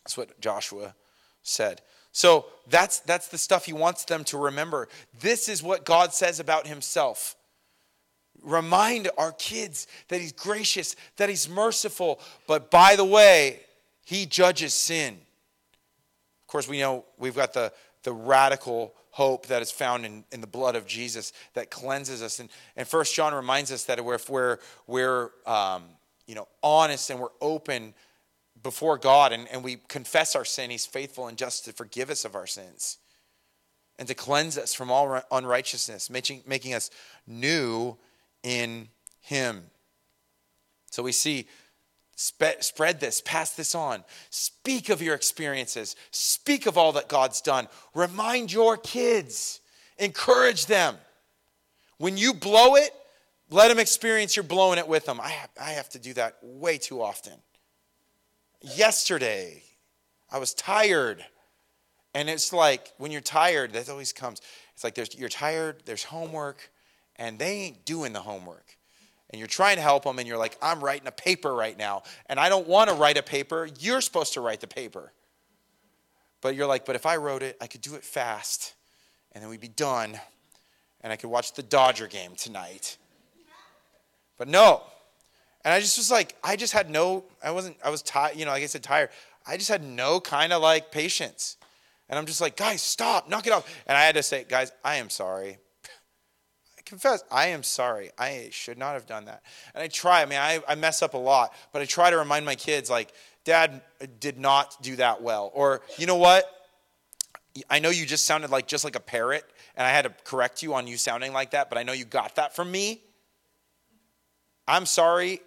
[0.04, 0.94] That's what Joshua
[1.42, 1.80] said.
[2.12, 4.88] So that's, that's the stuff he wants them to remember.
[5.20, 7.34] This is what God says about himself.
[8.42, 13.60] Remind our kids that he's gracious, that he's merciful, but by the way,
[14.04, 15.14] he judges sin.
[15.14, 20.40] Of course, we know we've got the, the radical hope that is found in, in
[20.40, 22.38] the blood of Jesus that cleanses us.
[22.38, 25.84] And, and First John reminds us that if we're, we're um,
[26.26, 27.94] you know, honest and we're open
[28.64, 32.24] before God and, and we confess our sin, He's faithful and just to forgive us
[32.24, 32.98] of our sins
[33.96, 36.90] and to cleanse us from all unrighteousness, making, making us
[37.28, 37.96] new
[38.42, 38.88] in
[39.20, 39.62] Him.
[40.90, 41.46] So we see
[42.16, 44.04] Spe- spread this, pass this on.
[44.30, 45.96] Speak of your experiences.
[46.12, 47.66] Speak of all that God's done.
[47.92, 49.60] Remind your kids,
[49.98, 50.96] encourage them.
[51.98, 52.90] When you blow it,
[53.50, 55.20] let them experience you're blowing it with them.
[55.20, 57.34] I have, I have to do that way too often
[58.64, 59.62] yesterday.
[60.30, 61.24] I was tired.
[62.14, 64.40] And it's like when you're tired, that always comes.
[64.74, 66.70] It's like there's, you're tired, there's homework,
[67.16, 68.76] and they ain't doing the homework.
[69.30, 72.02] And you're trying to help them, and you're like, I'm writing a paper right now,
[72.26, 73.68] and I don't want to write a paper.
[73.80, 75.12] You're supposed to write the paper.
[76.40, 78.74] But you're like, but if I wrote it, I could do it fast,
[79.32, 80.20] and then we'd be done,
[81.00, 82.96] and I could watch the Dodger game tonight.
[84.36, 84.82] But no,
[85.64, 88.44] and I just was like, I just had no, I wasn't, I was tired, you
[88.44, 89.10] know, like I said, tired.
[89.46, 91.56] I just had no kind of like patience.
[92.08, 93.66] And I'm just like, guys, stop, knock it off.
[93.86, 95.58] And I had to say, guys, I am sorry.
[96.78, 98.10] I confess, I am sorry.
[98.18, 99.42] I should not have done that.
[99.74, 102.18] And I try, I mean, I, I mess up a lot, but I try to
[102.18, 103.12] remind my kids, like,
[103.44, 103.80] dad
[104.20, 105.50] did not do that well.
[105.54, 106.44] Or, you know what?
[107.70, 109.44] I know you just sounded like just like a parrot,
[109.76, 112.04] and I had to correct you on you sounding like that, but I know you
[112.04, 113.00] got that from me.
[114.66, 115.40] I'm sorry.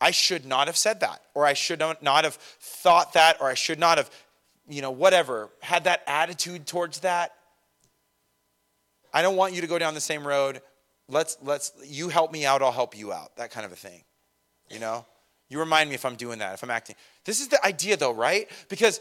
[0.00, 3.54] I should not have said that, or I should not have thought that, or I
[3.54, 4.10] should not have,
[4.68, 7.34] you know, whatever, had that attitude towards that.
[9.12, 10.62] I don't want you to go down the same road.
[11.08, 13.36] Let's, let's, you help me out, I'll help you out.
[13.36, 14.04] That kind of a thing.
[14.70, 15.04] You know?
[15.50, 16.94] You remind me if I'm doing that, if I'm acting.
[17.24, 18.48] This is the idea, though, right?
[18.68, 19.00] Because,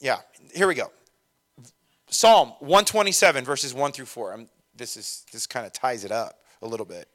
[0.00, 0.18] yeah,
[0.54, 0.92] here we go.
[2.08, 4.32] Psalm 127, verses 1 through 4.
[4.32, 7.08] I'm, this is this kind of ties it up a little bit.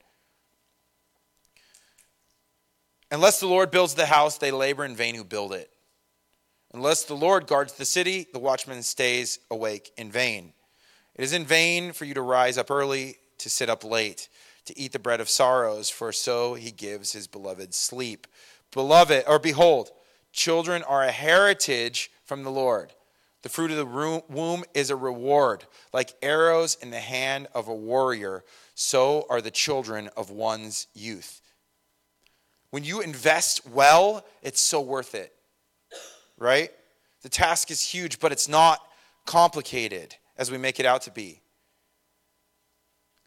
[3.12, 5.70] Unless the Lord builds the house, they labor in vain who build it.
[6.74, 10.53] Unless the Lord guards the city, the watchman stays awake in vain.
[11.16, 14.30] It is in vain for you to rise up early, to sit up late,
[14.66, 18.28] to eat the bread of sorrows, for so he gives his beloved sleep.
[18.72, 19.91] Beloved, or behold,
[20.32, 22.93] children are a heritage from the Lord.
[23.41, 25.66] The fruit of the womb is a reward.
[25.91, 31.41] Like arrows in the hand of a warrior, so are the children of one's youth.
[32.72, 35.34] When you invest well, it's so worth it.
[36.38, 36.72] right?
[37.22, 38.80] The task is huge, but it's not
[39.26, 41.41] complicated as we make it out to be.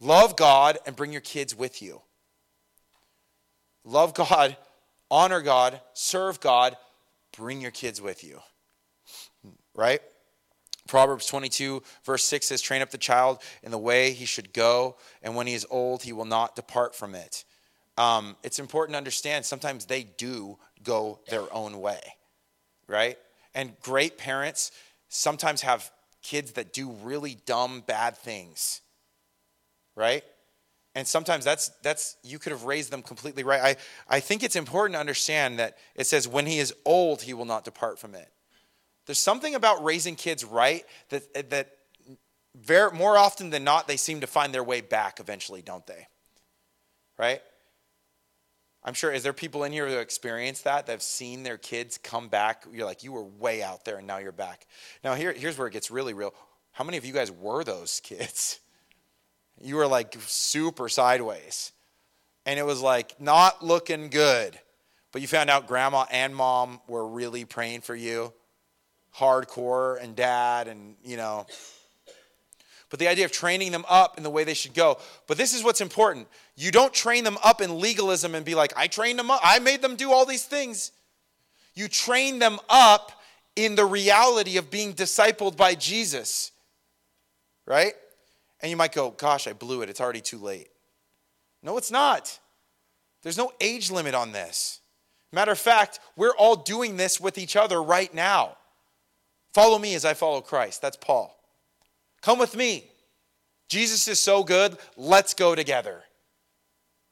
[0.01, 2.03] Love God and bring your kids with you.
[3.85, 4.57] Love God,
[5.11, 6.77] honor God, serve God,
[7.37, 8.41] bring your kids with you.
[9.75, 10.01] Right?
[10.89, 14.97] Proverbs 22, verse 6 says, Train up the child in the way he should go,
[15.23, 17.45] and when he is old, he will not depart from it.
[17.97, 22.01] Um, it's important to understand sometimes they do go their own way,
[22.89, 23.17] right?
[23.55, 24.73] And great parents
[25.09, 25.91] sometimes have
[26.23, 28.81] kids that do really dumb, bad things,
[29.95, 30.25] right?
[30.97, 33.77] And sometimes that's that's you could have raised them completely right.
[34.09, 37.35] I, I think it's important to understand that it says when he is old, he
[37.35, 38.29] will not depart from it.
[39.07, 41.77] There's something about raising kids right that that
[42.57, 46.07] very more often than not they seem to find their way back eventually, don't they?
[47.19, 47.43] Right?
[48.85, 51.99] I'm sure, is there people in here who experience that, that have seen their kids
[51.99, 52.65] come back?
[52.71, 54.67] You're like, you were way out there and now you're back.
[55.03, 56.35] Now, here, here's where it gets really real.
[56.73, 58.61] How many of you guys were those kids?
[59.63, 61.71] You were like super sideways.
[62.45, 64.59] And it was like not looking good.
[65.13, 68.33] But you found out grandma and mom were really praying for you,
[69.17, 71.47] hardcore, and dad, and, you know,
[72.91, 74.99] but the idea of training them up in the way they should go.
[75.27, 76.29] But this is what's important.
[76.57, 79.59] You don't train them up in legalism and be like, I trained them up, I
[79.59, 80.93] made them do all these things.
[81.75, 83.13] You train them up
[83.57, 86.53] in the reality of being discipled by Jesus,
[87.67, 87.95] right?
[88.61, 89.91] And you might go, Gosh, I blew it.
[89.91, 90.69] It's already too late.
[91.63, 92.39] No, it's not.
[93.23, 94.81] There's no age limit on this.
[95.33, 98.57] Matter of fact, we're all doing this with each other right now.
[99.53, 100.83] Follow me as I follow Christ.
[100.83, 101.37] That's Paul.
[102.23, 102.91] Come with me.
[103.69, 104.77] Jesus is so good.
[104.97, 106.03] Let's go together.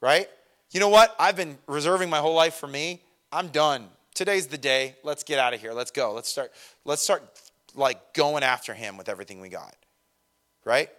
[0.03, 0.27] Right?
[0.71, 1.15] You know what?
[1.17, 3.01] I've been reserving my whole life for me.
[3.31, 3.87] I'm done.
[4.13, 4.97] Today's the day.
[5.01, 5.71] Let's get out of here.
[5.71, 6.11] Let's go.
[6.11, 6.51] Let's start
[6.83, 7.23] let's start
[7.73, 9.73] like going after him with everything we got.
[10.65, 10.89] Right?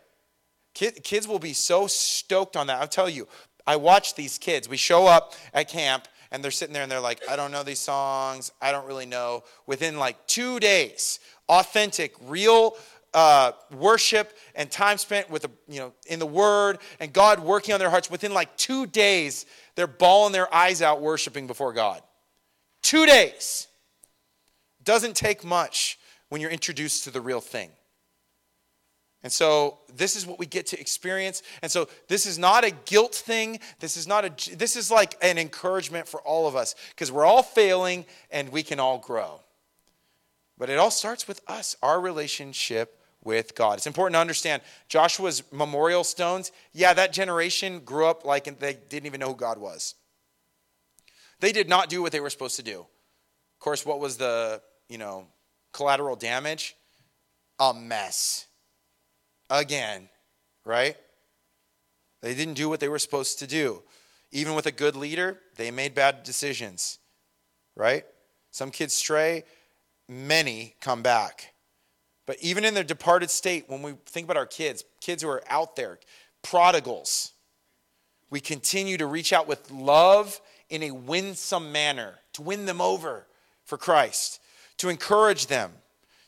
[0.73, 2.81] kids will be so stoked on that.
[2.81, 3.29] I'll tell you.
[3.67, 4.71] I watch these kids.
[4.71, 7.63] We show up at camp and they're sitting there and they're like, I don't know
[7.63, 8.53] these songs.
[8.61, 9.45] I don't really know.
[9.67, 12.77] Within like two days, authentic, real
[13.15, 17.73] uh, worship and time spent with the, you know, in the Word and God working
[17.73, 19.47] on their hearts, within like two days,
[19.77, 22.03] they're bawling their eyes out worshiping before God.
[22.83, 23.69] Two days.
[24.83, 25.99] Doesn't take much
[26.29, 27.71] when you're introduced to the real thing.
[29.23, 31.43] And so this is what we get to experience.
[31.63, 33.59] And so this is not a guilt thing.
[33.81, 37.25] This is not a this is like an encouragement for all of us because we're
[37.25, 39.41] all failing and we can all grow.
[40.59, 43.79] But it all starts with us, our relationship with God.
[43.79, 46.53] It's important to understand Joshua's memorial stones.
[46.73, 49.95] Yeah, that generation grew up like they didn't even know who God was.
[51.41, 52.81] They did not do what they were supposed to do.
[52.81, 55.27] Of course, what was the, you know,
[55.73, 56.77] collateral damage?
[57.59, 58.47] A mess.
[59.51, 60.09] Again,
[60.65, 60.97] right?
[62.21, 63.83] They didn't do what they were supposed to do.
[64.33, 66.99] Even with a good leader, they made bad decisions,
[67.77, 68.05] right?
[68.51, 69.45] Some kids stray,
[70.09, 71.54] many come back.
[72.27, 75.43] But even in their departed state, when we think about our kids, kids who are
[75.49, 75.99] out there,
[76.43, 77.33] prodigals,
[78.31, 83.27] we continue to reach out with love in a winsome manner to win them over
[83.65, 84.41] for Christ,
[84.79, 85.73] to encourage them,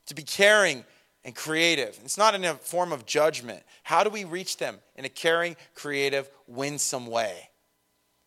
[0.07, 0.84] to be caring
[1.24, 1.99] and creative.
[2.05, 3.62] It's not in a form of judgment.
[3.82, 7.51] How do we reach them in a caring, creative, winsome way?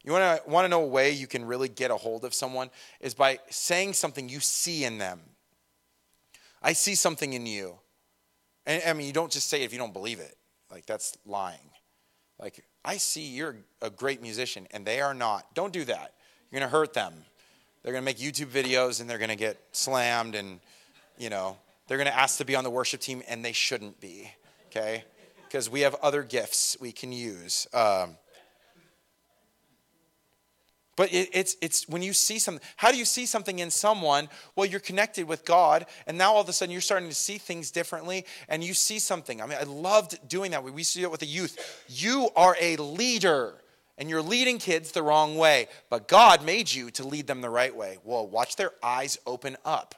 [0.04, 2.34] You want to want to know a way you can really get a hold of
[2.34, 5.20] someone is by saying something you see in them
[6.62, 7.76] I see something in you.
[8.66, 10.36] And I mean, you don't just say it if you don't believe it.
[10.72, 11.72] Like, that's lying.
[12.40, 15.54] Like, I see you're a great musician and they are not.
[15.56, 16.14] Don't do that.
[16.52, 17.14] You're going to hurt them.
[17.84, 20.60] They're going to make YouTube videos and they're going to get slammed and,
[21.18, 21.58] you know,
[21.88, 24.32] they're going to ask to be on the worship team and they shouldn't be,
[24.68, 25.04] okay?
[25.48, 27.68] Because we have other gifts we can use.
[27.74, 28.18] Um,
[31.00, 34.28] but it, it's, it's when you see something, how do you see something in someone?
[34.58, 37.38] Well, you're connected with God, and now all of a sudden you're starting to see
[37.38, 39.42] things differently, and you see something.
[39.42, 40.62] I mean, I loved doing that.
[40.62, 41.86] We see it with the youth.
[41.88, 43.54] You are a leader,
[43.98, 47.50] and you're leading kids the wrong way, but God made you to lead them the
[47.50, 47.98] right way.
[48.04, 49.96] Well, watch their eyes open up.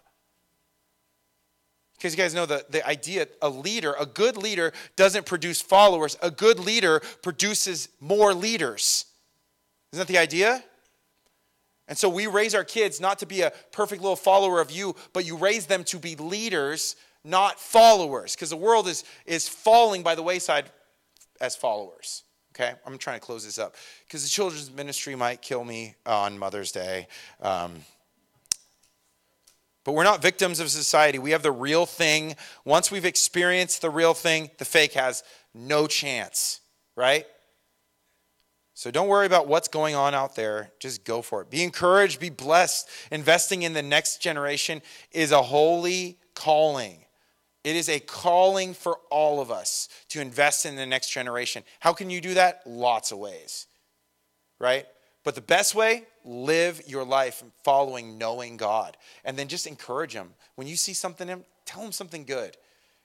[1.97, 6.16] Because you guys know the, the idea a leader, a good leader doesn't produce followers,
[6.22, 9.06] a good leader produces more leaders.
[9.91, 10.64] Isn't that the idea?
[11.92, 14.96] And so we raise our kids not to be a perfect little follower of you,
[15.12, 18.34] but you raise them to be leaders, not followers.
[18.34, 20.72] Because the world is, is falling by the wayside
[21.42, 22.24] as followers.
[22.56, 22.72] Okay?
[22.86, 23.76] I'm trying to close this up.
[24.08, 27.08] Because the children's ministry might kill me on Mother's Day.
[27.42, 27.82] Um,
[29.84, 31.20] But we're not victims of society.
[31.20, 32.36] We have the real thing.
[32.64, 35.24] Once we've experienced the real thing, the fake has
[35.54, 36.62] no chance,
[36.96, 37.26] right?
[38.82, 40.71] So don't worry about what's going on out there.
[40.79, 41.51] Just go for it.
[41.51, 42.89] Be encouraged, be blessed.
[43.11, 47.05] Investing in the next generation is a holy calling.
[47.63, 51.63] It is a calling for all of us to invest in the next generation.
[51.79, 52.63] How can you do that?
[52.65, 53.67] Lots of ways,
[54.59, 54.88] right?
[55.23, 58.97] But the best way, live your life following knowing God.
[59.23, 60.34] And then just encourage them.
[60.55, 62.57] When you see something in him, tell them something good.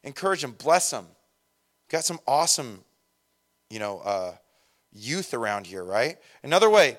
[0.05, 1.09] Encourage them, bless them.
[1.91, 2.83] Got some awesome,
[3.69, 4.33] you know, uh,
[4.97, 6.17] youth around here, right?
[6.43, 6.99] Another way,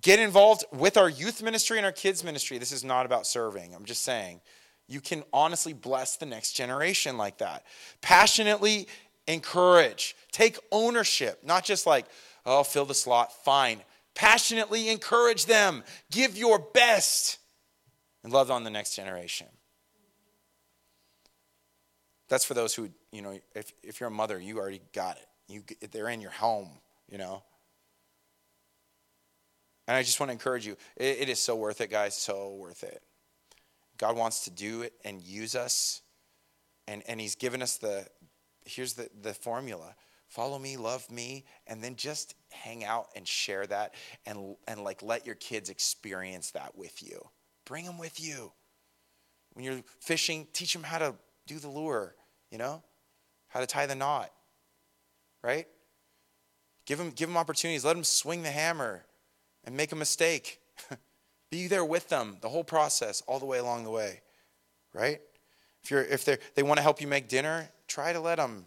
[0.00, 2.58] get involved with our youth ministry and our kids ministry.
[2.58, 3.74] This is not about serving.
[3.74, 4.40] I'm just saying
[4.88, 7.64] you can honestly bless the next generation like that.
[8.00, 8.88] Passionately
[9.26, 12.06] encourage, take ownership, not just like,
[12.46, 13.82] oh, fill the slot, fine.
[14.14, 17.38] Passionately encourage them, give your best,
[18.24, 19.46] and love on the next generation.
[22.28, 25.26] That's for those who, you know, if, if you're a mother, you already got it.
[25.48, 25.62] You,
[25.92, 26.68] they're in your home,
[27.08, 27.42] you know.
[29.86, 30.76] And I just want to encourage you.
[30.96, 32.14] it, it is so worth it, guys.
[32.14, 33.02] So worth it.
[33.96, 36.02] God wants to do it and use us.
[36.86, 38.06] And, and He's given us the,
[38.64, 39.94] here's the, the formula
[40.28, 43.94] follow me, love me, and then just hang out and share that
[44.26, 47.18] and, and like let your kids experience that with you.
[47.64, 48.52] Bring them with you.
[49.54, 51.14] When you're fishing, teach them how to
[51.46, 52.14] do the lure,
[52.50, 52.82] you know,
[53.48, 54.30] how to tie the knot,
[55.42, 55.66] right?
[56.88, 57.84] Give them, give them opportunities.
[57.84, 59.04] Let them swing the hammer
[59.62, 60.58] and make a mistake.
[61.50, 64.22] Be there with them the whole process, all the way along the way,
[64.94, 65.20] right?
[65.84, 68.64] If you're if they they want to help you make dinner, try to let them.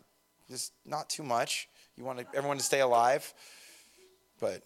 [0.48, 1.68] Just not too much.
[1.98, 3.34] You want everyone to stay alive,
[4.40, 4.62] but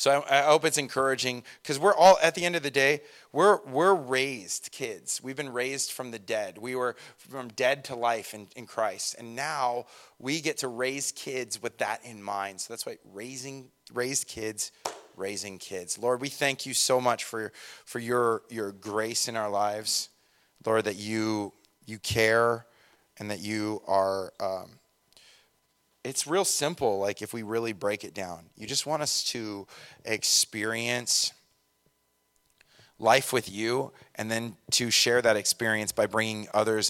[0.00, 3.02] so I, I hope it's encouraging because we're all at the end of the day
[3.32, 5.20] we're we're raised kids.
[5.22, 6.58] We've been raised from the dead.
[6.58, 9.86] We were from dead to life in, in Christ, and now
[10.18, 12.60] we get to raise kids with that in mind.
[12.60, 14.72] So that's why raising raised kids
[15.16, 15.98] raising kids.
[15.98, 17.52] Lord, we thank you so much for,
[17.84, 20.08] for your, your grace in our lives.
[20.64, 21.52] Lord, that you,
[21.86, 22.66] you care
[23.18, 24.79] and that you are, um,
[26.04, 28.46] it's real simple, like if we really break it down.
[28.56, 29.66] You just want us to
[30.04, 31.32] experience
[32.98, 36.88] life with you and then to share that experience by bringing others